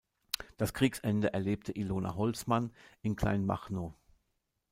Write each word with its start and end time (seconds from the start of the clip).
Das 0.57 0.73
Kriegsende 0.73 1.31
erlebte 1.31 1.73
Ilona 1.73 2.15
Holzmann 2.15 2.73
in 3.03 3.15
Kleinmachnow. 3.15 3.93